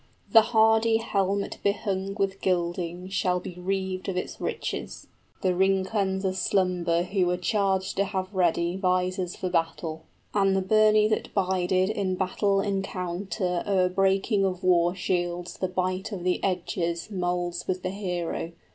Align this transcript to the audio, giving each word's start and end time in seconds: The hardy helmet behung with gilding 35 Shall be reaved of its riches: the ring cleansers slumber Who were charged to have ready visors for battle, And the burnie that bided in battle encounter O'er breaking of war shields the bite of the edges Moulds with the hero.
The 0.31 0.41
hardy 0.49 0.97
helmet 0.97 1.59
behung 1.63 2.17
with 2.17 2.41
gilding 2.41 3.01
35 3.01 3.13
Shall 3.13 3.39
be 3.39 3.53
reaved 3.53 4.09
of 4.09 4.17
its 4.17 4.41
riches: 4.41 5.05
the 5.43 5.53
ring 5.53 5.85
cleansers 5.85 6.37
slumber 6.37 7.03
Who 7.03 7.27
were 7.27 7.37
charged 7.37 7.97
to 7.97 8.05
have 8.05 8.33
ready 8.33 8.75
visors 8.77 9.35
for 9.35 9.47
battle, 9.47 10.01
And 10.33 10.55
the 10.55 10.61
burnie 10.63 11.07
that 11.09 11.31
bided 11.35 11.91
in 11.91 12.15
battle 12.15 12.61
encounter 12.61 13.63
O'er 13.67 13.89
breaking 13.89 14.43
of 14.43 14.63
war 14.63 14.95
shields 14.95 15.57
the 15.59 15.67
bite 15.67 16.11
of 16.11 16.23
the 16.23 16.43
edges 16.43 17.11
Moulds 17.11 17.67
with 17.67 17.83
the 17.83 17.91
hero. 17.91 18.53